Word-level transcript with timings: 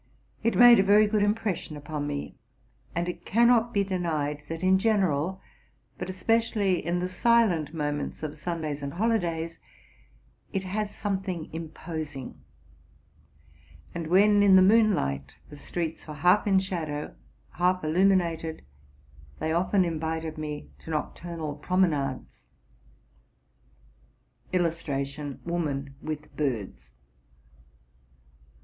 It 0.41 0.55
made 0.55 0.79
a 0.79 0.83
very 0.83 1.05
good 1.05 1.21
impression 1.21 1.77
upon 1.77 2.07
me; 2.07 2.35
anc 2.95 3.07
it 3.07 3.23
cannot 3.23 3.71
be 3.71 3.83
denied, 3.83 4.41
that 4.49 4.63
in 4.63 4.79
general, 4.79 5.39
but 5.99 6.09
especially 6.09 6.83
in 6.83 6.97
the 6.97 7.07
silent 7.07 7.71
moments 7.71 8.23
of 8.23 8.35
Sundays 8.35 8.81
and 8.81 8.93
holidays, 8.93 9.59
it 10.51 10.63
has 10.63 10.89
something 10.89 11.53
imposing; 11.53 12.41
and 13.93 14.07
when 14.07 14.41
in 14.41 14.55
the 14.55 14.63
moonlight 14.63 15.35
the 15.51 15.55
streets 15.55 16.07
were 16.07 16.15
half 16.15 16.47
in 16.47 16.57
shadow, 16.57 17.13
half 17.51 17.83
illuminated, 17.83 18.63
they 19.37 19.51
often 19.51 19.85
invited 19.85 20.35
me 20.35 20.71
to 20.79 20.89
noctur 20.89 21.37
nal 21.37 21.53
promenades. 21.57 22.47